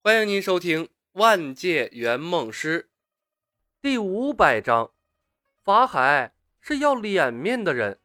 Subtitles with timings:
[0.00, 2.82] 欢迎您收听《万界圆梦师》
[3.82, 4.92] 第五百章。
[5.64, 7.98] 法海是要脸面的人。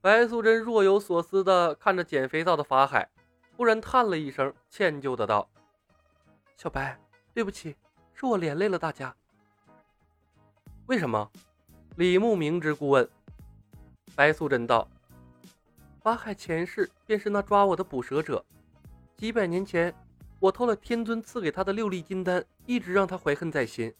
[0.00, 3.10] 白素贞若有所思的看着捡肥皂的法海，
[3.54, 5.46] 忽然叹了一声，歉疚的道
[6.56, 6.98] ：“小白，
[7.34, 7.76] 对不起，
[8.14, 9.14] 是我连累了大家。”
[10.88, 11.30] 为什么？
[11.96, 13.06] 李牧明知故问。
[14.16, 14.88] 白素贞道
[16.02, 18.42] ：“法海前世便是那抓我的捕蛇者。”
[19.18, 19.92] 几百年前，
[20.38, 23.92] 我偷了天尊赐给他的六粒金丹，一直让他怀恨在心。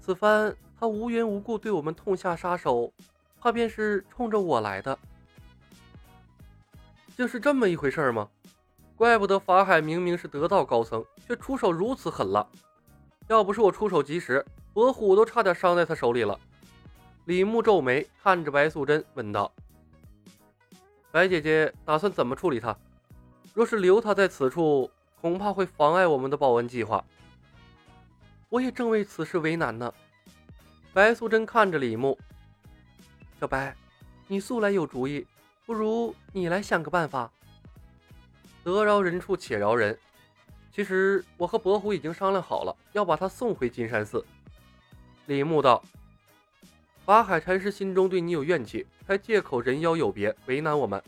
[0.00, 2.92] 此番他无缘无故对我们痛下杀手，
[3.40, 4.96] 怕便是冲着我来的。
[7.16, 8.28] 竟是这么一回事吗？
[8.94, 12.46] 怪不得法海明明是得道高僧，却出手如此狠辣。
[13.26, 16.38] 要不是我出手及时，伯虎都差点伤在他手里了。
[17.24, 19.52] 李牧皱眉看着白素贞，问道
[21.10, 22.78] ：“白姐姐打算怎么处理他？”
[23.56, 27.02] 若是留他在此处，恐怕会妨碍我们的报恩计划。
[28.50, 29.90] 我也正为此事为难呢。
[30.92, 32.18] 白素贞看着李牧，
[33.40, 33.74] 小白，
[34.28, 35.26] 你素来有主意，
[35.64, 37.32] 不如你来想个办法。
[38.62, 39.98] 得饶人处且饶人。
[40.70, 44.22] 其实我和伯虎已经商量好了，要把他送回金山寺。
[45.24, 45.82] 李牧道
[47.06, 51.02] ：“法海禅师心中对你有怨气，才借口人妖有别，为难我们。”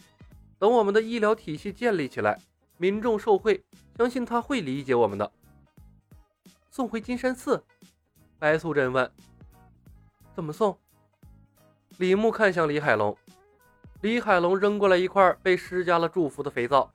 [0.58, 2.38] 等我们的医疗体系建立起来，
[2.76, 3.62] 民众受惠，
[3.96, 5.30] 相信他会理解我们的。
[6.70, 7.62] 送回金山寺，
[8.38, 9.10] 白素贞问
[10.34, 10.76] ：“怎么送？”
[11.98, 13.16] 李牧看向李海龙，
[14.00, 16.90] 李海龙扔过来一块被施加了祝福的肥皂，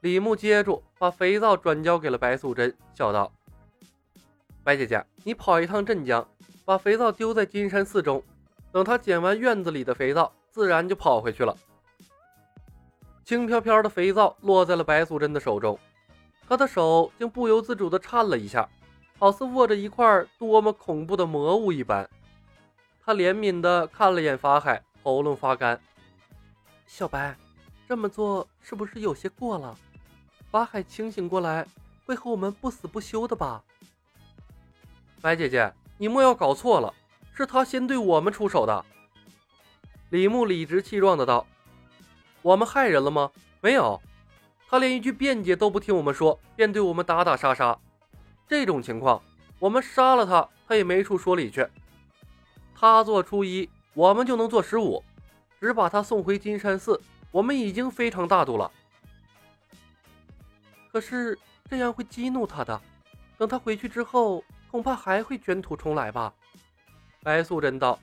[0.00, 3.32] 李牧接住，把肥皂转交给了白素贞，笑道
[4.62, 6.26] ：“白姐姐，你跑一趟镇江，
[6.64, 8.22] 把肥皂丢在金山寺中，
[8.72, 11.56] 等他捡完院子里的肥皂，自然就跑回去了。”
[13.24, 15.78] 轻飘飘的肥皂落在了白素贞的手中，
[16.46, 18.68] 她的手竟不由自主地颤了一下，
[19.18, 22.06] 好似握着一块多么恐怖的魔物一般。
[23.02, 25.80] 她怜悯地看了眼法海，喉咙发干。
[26.86, 27.34] 小白，
[27.88, 29.74] 这么做是不是有些过了？
[30.50, 31.66] 法海清醒过来，
[32.04, 33.64] 会和我们不死不休的吧？
[35.22, 36.92] 白姐姐，你莫要搞错了，
[37.32, 38.84] 是他先对我们出手的。
[40.10, 41.46] 李牧理直气壮的道。
[42.44, 43.30] 我们害人了吗？
[43.62, 43.98] 没有，
[44.68, 47.78] 他连一句辩解都不听我们说，便对我们打打杀杀。
[48.46, 49.22] 这种情况，
[49.58, 51.66] 我们杀了他，他也没处说理去。
[52.74, 55.02] 他做初一，我们就能做十五，
[55.58, 57.00] 只把他送回金山寺，
[57.30, 58.70] 我们已经非常大度了。
[60.92, 61.38] 可是
[61.70, 62.78] 这样会激怒他的，
[63.38, 66.34] 等他回去之后，恐怕还会卷土重来吧？
[67.22, 67.98] 白素贞道：“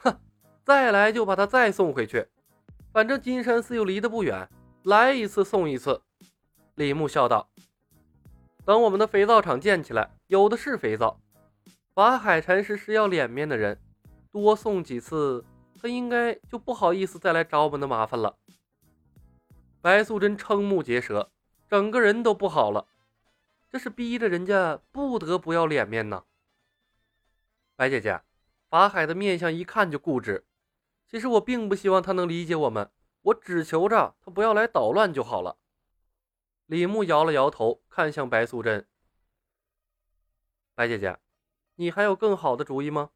[0.00, 0.18] 哼，
[0.64, 2.26] 再来就把他再送回去。”
[2.96, 4.48] 反正金山寺又离得不远，
[4.84, 6.00] 来一次送一次。
[6.76, 7.50] 李牧笑道
[8.64, 11.20] ：“等我们的肥皂厂建起来，有的是肥皂。
[11.92, 13.78] 法海禅师是要脸面的人，
[14.32, 15.44] 多送几次，
[15.78, 18.38] 他应该就不好意思再来找我们的麻烦了。”
[19.82, 21.30] 白素贞瞠目结舌，
[21.68, 22.86] 整个人都不好了。
[23.70, 26.24] 这是逼着人家不得不要脸面呢。
[27.76, 28.22] 白姐姐，
[28.70, 30.46] 法海的面相一看就固执。
[31.08, 32.90] 其实我并不希望他能理解我们，
[33.22, 35.56] 我只求着他不要来捣乱就好了。
[36.66, 38.86] 李牧摇了摇头，看向白素贞
[40.74, 41.16] ：“白姐姐，
[41.76, 43.10] 你还有更好的主意吗？”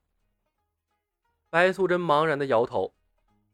[1.51, 2.95] 白素贞茫然的摇头，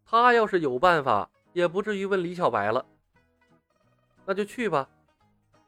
[0.05, 2.85] 她要是有办法，也不至于问李小白了。
[4.27, 4.91] 那就去吧。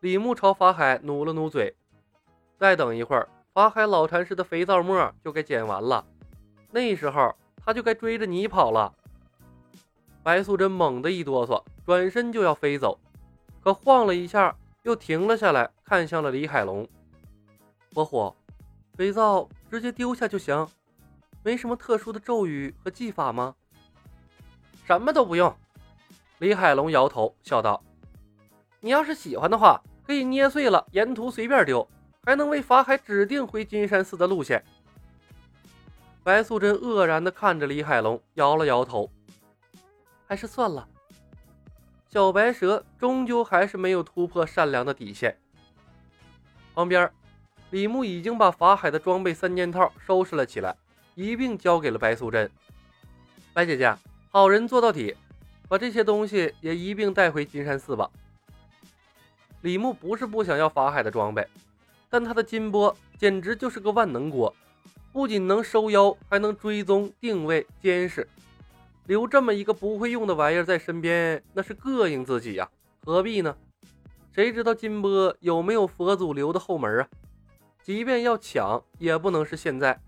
[0.00, 1.74] 李牧朝法海努了努嘴
[2.58, 6.06] ：“再等一会儿，法海老禅师的肥皂沫就该捡完了，
[6.70, 7.34] 那时候。”
[7.68, 8.90] 他就该追着你跑了。
[10.22, 12.98] 白素贞猛地一哆嗦，转身就要飞走，
[13.62, 16.88] 可晃了一下，又停了下来，看向了李海龙。
[17.92, 18.34] 伯虎，
[18.94, 20.66] 肥皂直接丢下就行，
[21.42, 23.54] 没什么特殊的咒语和技法吗？
[24.86, 25.54] 什么都不用。
[26.38, 27.84] 李海龙摇头笑道
[28.80, 31.86] ：“你要是喜欢的话，可以捏碎了，沿途随便丢，
[32.24, 34.64] 还能为法海指定回金山寺的路线。”
[36.28, 39.10] 白素贞愕然地看着李海龙，摇了摇头，
[40.26, 40.86] 还是算了。
[42.10, 45.34] 小白蛇终究还是没有突破善良的底线。
[46.74, 47.10] 旁边，
[47.70, 50.76] 李牧已经把法海的装备三件套收拾了起来，
[51.14, 52.50] 一并交给了白素贞。
[53.54, 53.96] 白姐姐，
[54.28, 55.16] 好人做到底，
[55.66, 58.10] 把这些东西也一并带回金山寺吧。
[59.62, 61.48] 李牧不是不想要法海的装备，
[62.10, 64.54] 但他的金钵简直就是个万能锅。
[65.12, 68.28] 不仅能收妖，还能追踪、定位、监视。
[69.06, 72.68] 留这么一个不会用的玩意儿在身边，那是膈应自己呀，
[73.04, 73.56] 何必呢？
[74.32, 77.08] 谁知道金波有没有佛祖留的后门啊？
[77.82, 79.98] 即便要抢，也不能是现在。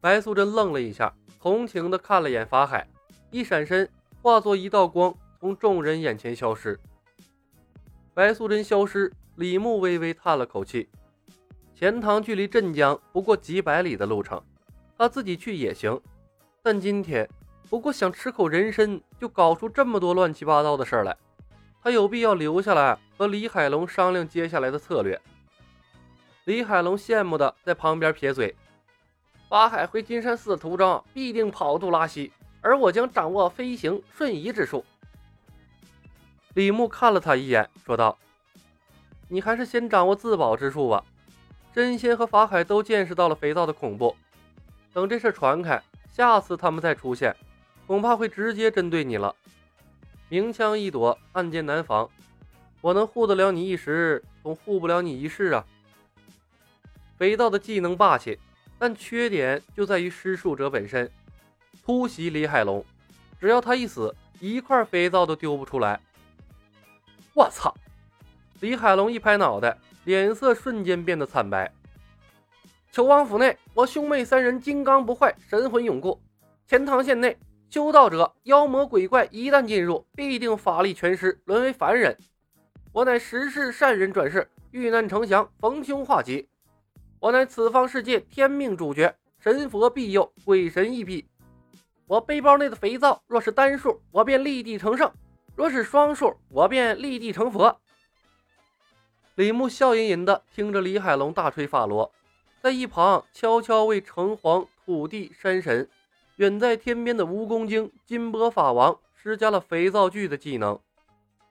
[0.00, 2.88] 白素贞愣了一下，同情地看了眼法海，
[3.30, 3.88] 一闪身，
[4.22, 6.80] 化作一道光，从众人眼前消失。
[8.14, 10.88] 白素贞消失，李牧微微叹了口气。
[11.84, 14.42] 钱塘距离镇江不过几百里的路程，
[14.96, 16.00] 他自己去也行，
[16.62, 17.28] 但今天
[17.68, 21.14] 不过想吃口人参，就搞出这么多乱七八糟的事来。
[21.82, 25.20] 他有必要留下来和李海龙商量接下来的策略。
[26.44, 28.56] 李海龙羡慕的在旁边撇嘴
[29.50, 32.32] ：“法海回金山寺的途中必定跑肚拉稀，
[32.62, 34.82] 而我将掌握飞行瞬移之术。”
[36.56, 38.16] 李牧看了他一眼，说道
[39.28, 41.04] ：“你还是先掌握自保之术吧。
[41.74, 44.14] 真仙和法海都见识到了肥皂的恐怖，
[44.92, 47.34] 等这事传开，下次他们再出现，
[47.86, 49.34] 恐怕会直接针对你了。”
[50.30, 52.08] 明枪易躲，暗箭难防。
[52.80, 55.64] 我能护得了你一时，总护不了你一世啊！
[57.16, 58.38] 肥皂的技能霸气，
[58.78, 61.10] 但缺点就在于施术者本身。
[61.84, 62.84] 突袭李海龙，
[63.40, 66.00] 只要他一死，一块肥皂都丢不出来。
[67.34, 67.74] 我操！
[68.60, 71.72] 李海龙一拍脑袋，脸色瞬间变得惨白。
[72.92, 76.20] 求王府内，我兄妹三人金刚不坏，神魂永固。
[76.66, 77.36] 钱塘县内。
[77.70, 82.16] 修道者、妖魔鬼怪一旦进入，必定法力全失，沦为凡人。
[82.92, 86.48] 我乃十世善人转世，遇难成祥，逢凶化吉。
[87.18, 91.26] 我乃此方世界天命主角，神佛庇佑，鬼神亦庇。
[92.06, 95.10] 我背包内的肥皂，若是单数，我便立地成圣；
[95.56, 97.76] 若是双数，我便立地成佛。
[99.36, 102.12] 李牧笑吟吟地听着李海龙大吹法螺，
[102.62, 105.88] 在一旁悄悄为城隍、土地、山神。
[106.36, 110.78] 远在天边的蜈蚣精金波法王施加了肥皂剧的技能，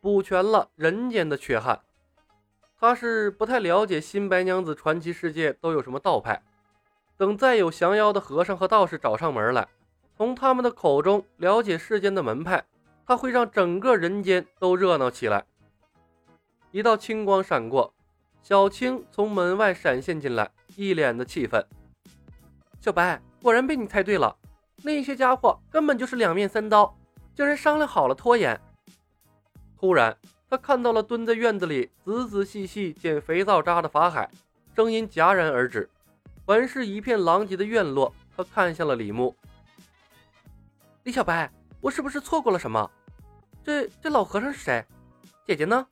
[0.01, 1.79] 补全了人间的缺憾。
[2.79, 6.41] 他是不太了解新白娘子传奇世界都有什么道派，
[7.17, 9.67] 等再有降妖的和尚和道士找上门来，
[10.17, 12.65] 从他们的口中了解世间的门派，
[13.05, 15.45] 他会让整个人间都热闹起来。
[16.73, 17.93] 一道青光闪过，
[18.41, 21.63] 小青从门外闪现进来，一脸的气愤
[22.81, 24.35] ：“小白，果然被你猜对了。”
[24.81, 26.97] 那些家伙根本就是两面三刀，
[27.35, 28.59] 竟然商量好了拖延。
[29.77, 30.17] 突然，
[30.49, 34.27] 他看到了蹲在院子里仔仔细细捡肥皂渣的法海，
[34.75, 35.87] 声音戛然而止。
[36.43, 39.35] 环视一片狼藉的院落，他看向了李牧。
[41.03, 42.89] 李小白，我是不是错过了什么？
[43.63, 44.83] 这这老和尚是谁？
[45.45, 45.85] 姐姐呢？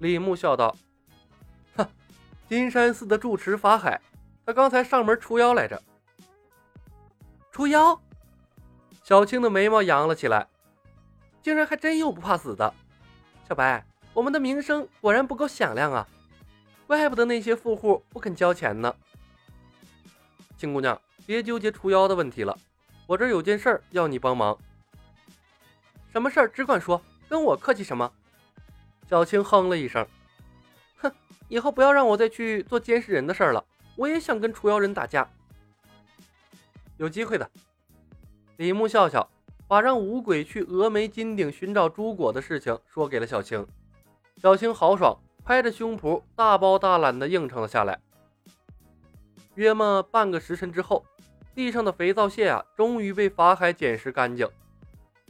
[0.00, 0.74] 李牧笑道
[1.76, 1.86] ：“哼，
[2.48, 4.00] 金山寺的住持法海，
[4.46, 5.80] 他刚才上门除妖来着。”
[7.52, 8.00] 除妖，
[9.04, 10.48] 小青的眉毛扬了起来，
[11.42, 12.72] 竟然还真有不怕死的。
[13.46, 16.08] 小白，我们的名声果然不够响亮啊，
[16.86, 18.94] 怪不得那些富户不肯交钱呢。
[20.56, 22.58] 青姑娘，别纠结除妖的问题了，
[23.06, 24.56] 我这有件事儿要你帮忙。
[26.10, 26.48] 什么事儿？
[26.48, 28.10] 只管说，跟我客气什么？
[29.10, 30.06] 小青哼了一声，
[30.98, 31.10] 哼，
[31.48, 33.64] 以后不要让我再去做监视人的事儿了，
[33.96, 35.28] 我也想跟除妖人打架。
[36.96, 37.50] 有机会的，
[38.58, 39.28] 李牧笑笑，
[39.66, 43.66] 把让五鬼去峨眉金顶寻找朱果的事情说给了小青。
[44.36, 47.98] 小青豪爽，拍着胸脯，大包大揽地应承了下来。
[49.56, 51.04] 约么半个时辰之后，
[51.52, 54.48] 地上的肥皂屑啊，终于被法海捡拾干净。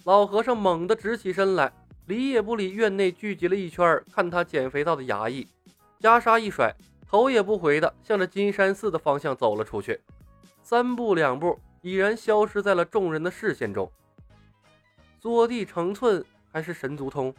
[0.04, 1.72] 老和尚猛地直起身来，
[2.11, 5.47] 理也不理院内聚集了一圈看他捡肥皂的衙役，
[6.00, 6.75] 袈裟一甩，
[7.07, 10.00] 头也不回的向着金山寺的方向走了出去。
[10.61, 13.88] 三步两步，已然消失在了众人的视线中。
[15.21, 17.33] 坐地成寸还是神足通？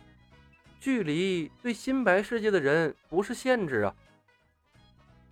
[0.80, 3.94] 距离对新白世界的人不是限制啊！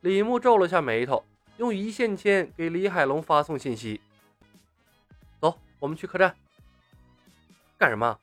[0.02, 1.24] 李牧皱了下眉头，
[1.56, 4.02] 用一线牵给李海龙发送信息
[5.40, 6.36] ：“走，我们去客栈。”
[7.80, 8.20] 干什么？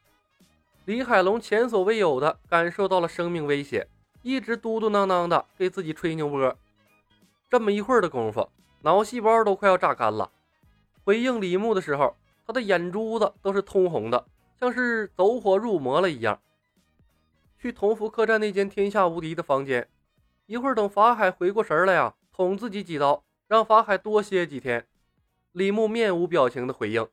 [0.87, 3.89] 李海龙前所未有的感受到了生命威胁，
[4.23, 6.57] 一直嘟嘟囔囔的给自己吹牛波。
[7.51, 8.49] 这么一会儿的功夫。
[8.83, 10.31] 脑细胞都快要榨干了。
[11.03, 12.17] 回应李牧的时候，
[12.47, 14.29] 他的眼珠子都是通红的，
[14.61, 16.41] 像是走火入魔了一样。
[17.59, 19.89] 去同福客栈那间天下无敌的房间，
[20.47, 24.87] 一会儿等法海回过神来呀，捅自己几刀，让法海多歇几天。
[25.51, 27.09] 李牧面无表情的回应。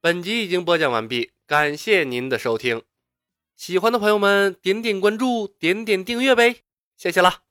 [0.00, 2.82] 本集已经播讲完毕，感谢您的收听。
[3.56, 6.56] 喜欢的朋友们，点点关注，点点订阅呗，
[6.94, 7.47] 谢谢了。